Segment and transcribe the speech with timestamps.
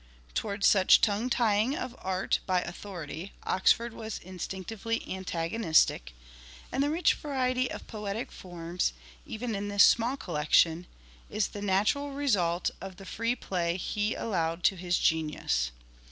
[0.33, 6.13] Towards such tongue tying of art by authority Oxford was instinc tively antagonistic,
[6.71, 8.93] and the rich variety of poetic forms,
[9.27, 10.87] even in this small collection,
[11.29, 15.69] is the natural result of the free play he allowed to his genius.